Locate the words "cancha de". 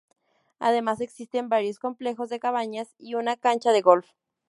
3.37-3.81